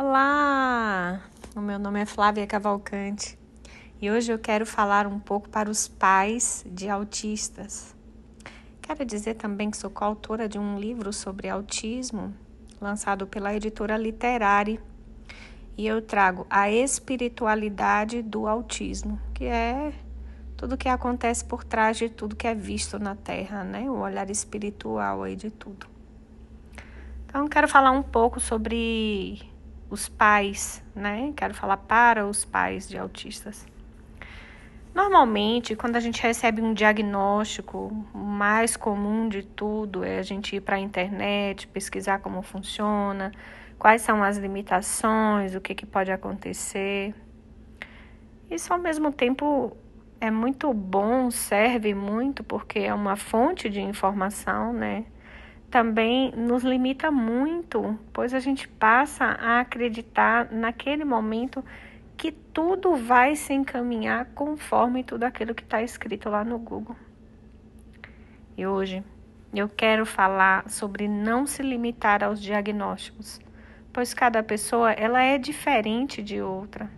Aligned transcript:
Olá! 0.00 1.20
O 1.56 1.60
meu 1.60 1.76
nome 1.76 2.00
é 2.00 2.06
Flávia 2.06 2.46
Cavalcante 2.46 3.36
e 4.00 4.08
hoje 4.08 4.30
eu 4.30 4.38
quero 4.38 4.64
falar 4.64 5.08
um 5.08 5.18
pouco 5.18 5.48
para 5.48 5.68
os 5.68 5.88
pais 5.88 6.64
de 6.70 6.88
autistas. 6.88 7.96
Quero 8.80 9.04
dizer 9.04 9.34
também 9.34 9.72
que 9.72 9.76
sou 9.76 9.90
coautora 9.90 10.48
de 10.48 10.56
um 10.56 10.78
livro 10.78 11.12
sobre 11.12 11.48
autismo, 11.48 12.32
lançado 12.80 13.26
pela 13.26 13.52
editora 13.52 13.96
Literari, 13.96 14.80
e 15.76 15.84
eu 15.84 16.00
trago 16.00 16.46
a 16.48 16.70
espiritualidade 16.70 18.22
do 18.22 18.46
autismo, 18.46 19.20
que 19.34 19.46
é 19.46 19.92
tudo 20.56 20.78
que 20.78 20.88
acontece 20.88 21.44
por 21.44 21.64
trás 21.64 21.96
de 21.96 22.08
tudo 22.08 22.36
que 22.36 22.46
é 22.46 22.54
visto 22.54 23.00
na 23.00 23.16
Terra, 23.16 23.64
né? 23.64 23.90
O 23.90 23.98
olhar 23.98 24.30
espiritual 24.30 25.24
aí 25.24 25.34
de 25.34 25.50
tudo. 25.50 25.88
Então, 27.26 27.48
quero 27.48 27.66
falar 27.66 27.90
um 27.90 28.02
pouco 28.02 28.38
sobre 28.38 29.57
os 29.90 30.08
pais, 30.08 30.82
né? 30.94 31.32
Quero 31.36 31.54
falar 31.54 31.78
para 31.78 32.26
os 32.26 32.44
pais 32.44 32.88
de 32.88 32.98
autistas. 32.98 33.66
Normalmente, 34.94 35.76
quando 35.76 35.96
a 35.96 36.00
gente 36.00 36.20
recebe 36.20 36.60
um 36.60 36.74
diagnóstico, 36.74 37.92
o 38.12 38.18
mais 38.18 38.76
comum 38.76 39.28
de 39.28 39.42
tudo 39.44 40.02
é 40.02 40.18
a 40.18 40.22
gente 40.22 40.56
ir 40.56 40.60
para 40.60 40.76
a 40.76 40.80
internet, 40.80 41.68
pesquisar 41.68 42.18
como 42.18 42.42
funciona, 42.42 43.30
quais 43.78 44.02
são 44.02 44.22
as 44.22 44.36
limitações, 44.38 45.54
o 45.54 45.60
que, 45.60 45.74
que 45.74 45.86
pode 45.86 46.10
acontecer. 46.10 47.14
Isso, 48.50 48.72
ao 48.72 48.78
mesmo 48.78 49.12
tempo, 49.12 49.76
é 50.20 50.30
muito 50.30 50.72
bom, 50.74 51.30
serve 51.30 51.94
muito, 51.94 52.42
porque 52.42 52.80
é 52.80 52.92
uma 52.92 53.14
fonte 53.14 53.68
de 53.68 53.80
informação, 53.80 54.72
né? 54.72 55.04
Também 55.70 56.32
nos 56.32 56.62
limita 56.62 57.10
muito, 57.10 57.98
pois 58.12 58.32
a 58.32 58.38
gente 58.38 58.66
passa 58.66 59.24
a 59.24 59.60
acreditar 59.60 60.50
naquele 60.50 61.04
momento 61.04 61.62
que 62.16 62.32
tudo 62.32 62.96
vai 62.96 63.36
se 63.36 63.52
encaminhar 63.52 64.26
conforme 64.34 65.04
tudo 65.04 65.24
aquilo 65.24 65.54
que 65.54 65.62
está 65.62 65.82
escrito 65.82 66.30
lá 66.30 66.42
no 66.42 66.58
Google. 66.58 66.96
E 68.56 68.66
hoje 68.66 69.04
eu 69.54 69.68
quero 69.68 70.04
falar 70.04 70.68
sobre 70.68 71.06
não 71.06 71.46
se 71.46 71.62
limitar 71.62 72.24
aos 72.24 72.40
diagnósticos, 72.40 73.40
pois 73.92 74.12
cada 74.12 74.42
pessoa 74.42 74.92
ela 74.92 75.22
é 75.22 75.38
diferente 75.38 76.22
de 76.22 76.40
outra. 76.40 76.90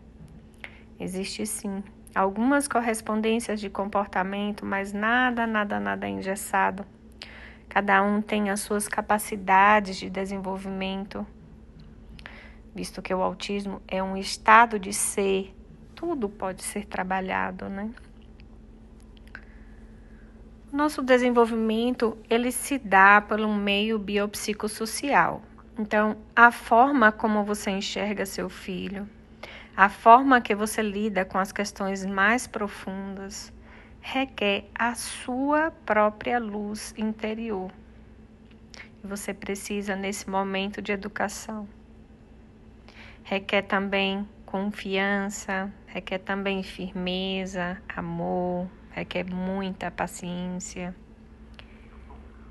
Existe 0.98 1.44
sim 1.44 1.82
algumas 2.14 2.66
correspondências 2.66 3.60
de 3.60 3.68
comportamento, 3.68 4.64
mas 4.64 4.92
nada, 4.92 5.46
nada, 5.46 5.78
nada 5.78 6.08
engessado. 6.08 6.84
Cada 7.70 8.02
um 8.02 8.20
tem 8.20 8.50
as 8.50 8.58
suas 8.58 8.88
capacidades 8.88 9.96
de 9.96 10.10
desenvolvimento, 10.10 11.24
visto 12.74 13.00
que 13.00 13.14
o 13.14 13.22
autismo 13.22 13.80
é 13.86 14.02
um 14.02 14.16
estado 14.16 14.76
de 14.76 14.92
ser, 14.92 15.54
tudo 15.94 16.28
pode 16.28 16.64
ser 16.64 16.84
trabalhado, 16.84 17.68
né? 17.68 17.88
Nosso 20.72 21.00
desenvolvimento, 21.00 22.18
ele 22.28 22.50
se 22.50 22.76
dá 22.76 23.20
pelo 23.20 23.54
meio 23.54 24.00
biopsicossocial. 24.00 25.40
Então, 25.78 26.16
a 26.34 26.50
forma 26.50 27.12
como 27.12 27.44
você 27.44 27.70
enxerga 27.70 28.26
seu 28.26 28.48
filho, 28.48 29.08
a 29.76 29.88
forma 29.88 30.40
que 30.40 30.56
você 30.56 30.82
lida 30.82 31.24
com 31.24 31.38
as 31.38 31.52
questões 31.52 32.04
mais 32.04 32.48
profundas 32.48 33.52
requer 34.00 34.64
a 34.74 34.94
sua 34.94 35.70
própria 35.70 36.38
luz 36.38 36.94
interior. 36.96 37.70
Você 39.02 39.32
precisa 39.32 39.96
nesse 39.96 40.28
momento 40.28 40.82
de 40.82 40.92
educação. 40.92 41.68
Requer 43.22 43.62
também 43.62 44.28
confiança, 44.44 45.72
requer 45.86 46.18
também 46.18 46.62
firmeza, 46.62 47.80
amor, 47.88 48.68
requer 48.90 49.24
muita 49.24 49.90
paciência. 49.90 50.94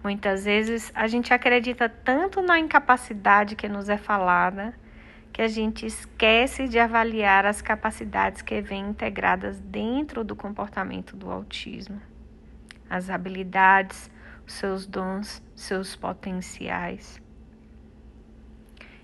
Muitas 0.02 0.46
vezes 0.46 0.92
a 0.96 1.08
gente 1.08 1.34
acredita 1.34 1.90
tanto 1.90 2.42
na 2.42 2.58
incapacidade 2.58 3.56
que 3.56 3.68
nos 3.68 3.90
é 3.90 3.98
falada 3.98 4.74
que 5.32 5.42
a 5.42 5.48
gente 5.48 5.86
esquece 5.86 6.68
de 6.68 6.80
avaliar 6.80 7.46
as 7.46 7.62
capacidades 7.62 8.42
que 8.42 8.62
vêm 8.62 8.90
integradas 8.90 9.60
dentro 9.60 10.24
do 10.24 10.36
comportamento 10.36 11.16
do 11.16 11.32
autismo, 11.32 12.02
as 12.90 13.10
habilidades, 13.10 14.10
seus 14.46 14.86
dons, 14.86 15.44
seus 15.56 15.96
potenciais. 15.96 17.22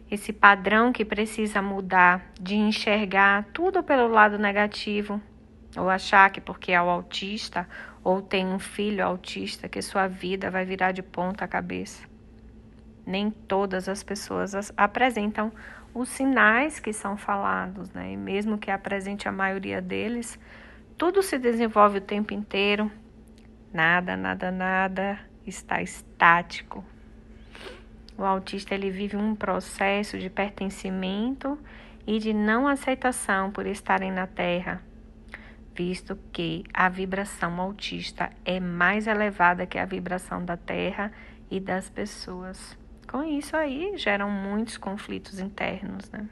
Esse 0.10 0.32
padrão 0.32 0.92
que 0.92 1.04
precisa 1.04 1.62
mudar 1.62 2.32
de 2.40 2.56
enxergar 2.56 3.46
tudo 3.54 3.84
pelo 3.84 4.08
lado 4.08 4.38
negativo, 4.38 5.22
ou 5.78 5.90
achar 5.90 6.30
que 6.30 6.40
porque 6.40 6.72
é 6.72 6.82
o 6.82 6.90
autista 6.90 7.68
ou 8.04 8.22
tem 8.22 8.46
um 8.46 8.60
filho 8.60 9.04
autista 9.04 9.68
que 9.68 9.82
sua 9.82 10.08
vida 10.08 10.50
vai 10.52 10.64
virar 10.64 10.92
de 10.92 11.02
ponta 11.02 11.48
cabeça. 11.48 12.04
Nem 13.06 13.30
todas 13.30 13.90
as 13.90 14.04
pessoas 14.04 14.72
apresentam 14.78 15.52
os 15.96 16.10
sinais 16.10 16.78
que 16.78 16.92
são 16.92 17.16
falados, 17.16 17.90
né? 17.94 18.12
E 18.12 18.18
mesmo 18.18 18.58
que 18.58 18.70
apresente 18.70 19.30
a 19.30 19.32
maioria 19.32 19.82
deles, 19.82 20.38
tudo 20.98 21.24
se 21.24 21.40
desenvolve 21.40 22.00
o 22.00 22.02
tempo 22.02 22.34
inteiro. 22.34 22.92
Nada, 23.74 24.18
nada, 24.18 24.52
nada 24.52 25.18
está 25.48 25.82
estático. 25.82 26.84
O 28.18 28.24
autista 28.24 28.76
ele 28.76 28.92
vive 28.92 29.16
um 29.16 29.34
processo 29.36 30.20
de 30.20 30.30
pertencimento 30.30 31.58
e 32.06 32.20
de 32.20 32.34
não 32.34 32.68
aceitação 32.68 33.50
por 33.50 33.66
estarem 33.66 34.12
na 34.12 34.28
Terra, 34.28 34.82
visto 35.74 36.18
que 36.34 36.64
a 36.74 36.90
vibração 36.90 37.60
autista 37.60 38.30
é 38.44 38.60
mais 38.60 39.08
elevada 39.08 39.66
que 39.66 39.78
a 39.78 39.86
vibração 39.86 40.44
da 40.44 40.58
Terra 40.58 41.12
e 41.50 41.58
das 41.58 41.90
pessoas. 41.90 42.78
Com 43.16 43.24
isso 43.24 43.56
aí 43.56 43.94
geram 43.96 44.30
muitos 44.30 44.76
conflitos 44.76 45.40
internos, 45.40 46.12
né? 46.12 46.28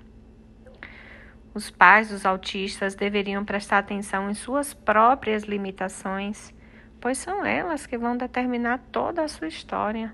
Os 1.53 1.71
pais 1.71 2.09
dos 2.09 2.25
autistas 2.25 2.93
deveriam 2.93 3.45
prestar 3.45 3.77
atenção 3.77 4.29
em 4.29 4.33
suas 4.33 4.73
próprias 4.73 5.43
limitações, 5.43 6.53
pois 6.99 7.17
são 7.17 7.45
elas 7.45 7.85
que 7.85 7.97
vão 7.97 8.17
determinar 8.17 8.79
toda 8.91 9.23
a 9.23 9.29
sua 9.29 9.47
história. 9.47 10.13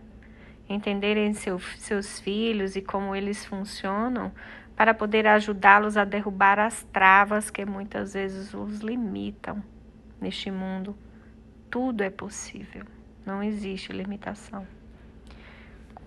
Entenderem 0.70 1.34
seu, 1.34 1.58
seus 1.58 2.20
filhos 2.20 2.76
e 2.76 2.84
como 2.84 3.16
eles 3.16 3.44
funcionam 3.44 4.32
para 4.76 4.94
poder 4.94 5.26
ajudá-los 5.26 5.98
a 5.98 6.06
derrubar 6.06 6.60
as 6.60 6.84
travas 6.94 7.50
que 7.50 7.66
muitas 7.66 8.14
vezes 8.14 8.54
os 8.54 8.82
limitam 8.82 9.60
neste 10.22 10.52
mundo. 10.52 10.96
Tudo 11.68 12.04
é 12.04 12.12
possível, 12.12 12.86
não 13.26 13.42
existe 13.42 13.92
limitação 13.92 14.68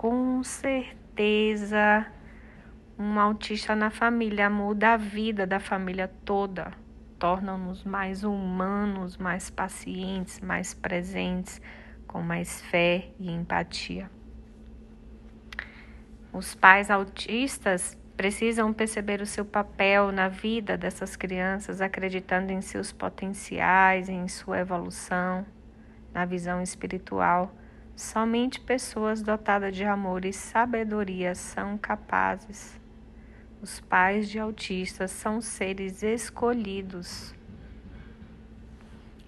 com 0.03 0.43
certeza 0.43 2.05
um 2.99 3.21
autista 3.21 3.77
na 3.77 3.89
família 3.89 4.51
muda 4.51 4.95
a 4.95 4.97
vida 4.97 5.47
da 5.47 5.61
família 5.61 6.11
toda, 6.25 6.73
torna-nos 7.21 7.85
mais 7.85 8.25
humanos, 8.25 9.17
mais 9.17 9.49
pacientes, 9.49 10.41
mais 10.41 10.75
presentes, 10.75 11.62
com 12.05 12.21
mais 12.21 12.61
fé 12.62 13.11
e 13.21 13.31
empatia. 13.31 14.11
Os 16.33 16.53
pais 16.53 16.91
autistas 16.91 17.97
precisam 18.17 18.73
perceber 18.73 19.21
o 19.21 19.27
seu 19.27 19.45
papel 19.45 20.11
na 20.11 20.27
vida 20.27 20.77
dessas 20.77 21.15
crianças, 21.15 21.81
acreditando 21.81 22.51
em 22.51 22.61
seus 22.61 22.91
potenciais, 22.91 24.09
em 24.09 24.27
sua 24.27 24.59
evolução, 24.59 25.47
na 26.12 26.25
visão 26.25 26.61
espiritual 26.61 27.55
Somente 27.95 28.59
pessoas 28.59 29.23
dotadas 29.23 29.77
de 29.77 29.85
amor 29.85 30.25
e 30.25 30.33
sabedoria 30.33 31.35
são 31.35 31.77
capazes. 31.77 32.81
Os 33.61 33.81
pais 33.81 34.29
de 34.29 34.39
autistas 34.39 35.11
são 35.11 35.41
seres 35.41 36.03
escolhidos. 36.03 37.35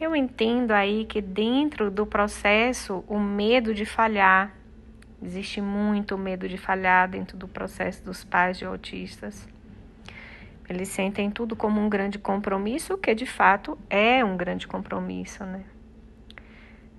Eu 0.01 0.17
entendo 0.17 0.73
aí 0.73 1.05
que 1.05 1.21
dentro 1.21 1.91
do 1.91 2.05
processo 2.05 3.05
o 3.07 3.19
medo 3.21 3.73
de 3.73 3.85
falhar, 3.85 4.53
existe 5.23 5.61
muito 5.61 6.19
medo 6.19 6.49
de 6.49 6.59
falhar 6.59 7.09
dentro 7.09 7.37
do 7.37 7.47
processo 7.47 8.03
dos 8.03 8.25
pais 8.25 8.59
de 8.59 8.65
autistas. 8.65 9.49
Eles 10.69 10.89
sentem 10.89 11.31
tudo 11.31 11.55
como 11.55 11.81
um 11.81 11.89
grande 11.89 12.19
compromisso, 12.19 12.97
que 12.97 13.15
de 13.15 13.27
fato 13.27 13.79
é 13.89 14.25
um 14.25 14.37
grande 14.37 14.67
compromisso, 14.67 15.45
né? 15.45 15.65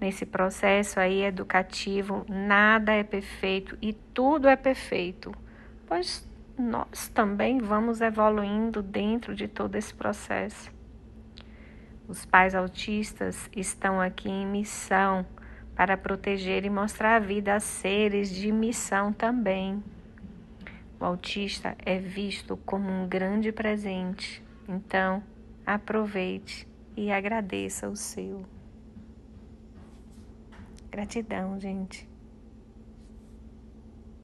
Nesse 0.05 0.23
processo 0.23 0.99
aí 0.99 1.23
educativo, 1.23 2.27
nada 2.29 2.91
é 2.91 3.03
perfeito 3.03 3.75
e 3.81 3.91
tudo 3.91 4.47
é 4.47 4.55
perfeito, 4.55 5.31
pois 5.87 6.29
nós 6.55 7.07
também 7.07 7.57
vamos 7.57 8.01
evoluindo 8.01 8.83
dentro 8.83 9.33
de 9.33 9.47
todo 9.47 9.73
esse 9.73 9.91
processo. 9.91 10.71
Os 12.07 12.23
pais 12.23 12.53
autistas 12.53 13.49
estão 13.55 13.99
aqui 13.99 14.29
em 14.29 14.45
missão 14.45 15.25
para 15.75 15.97
proteger 15.97 16.65
e 16.65 16.69
mostrar 16.69 17.15
a 17.15 17.19
vida 17.19 17.55
a 17.55 17.59
seres 17.59 18.29
de 18.29 18.51
missão 18.51 19.11
também. 19.11 19.83
O 20.99 21.03
autista 21.03 21.75
é 21.83 21.97
visto 21.97 22.55
como 22.57 22.91
um 22.91 23.07
grande 23.07 23.51
presente. 23.51 24.43
Então, 24.69 25.23
aproveite 25.65 26.67
e 26.95 27.11
agradeça 27.11 27.89
o 27.89 27.95
seu. 27.95 28.45
Gratidão, 30.95 31.59
gente. 31.59 32.07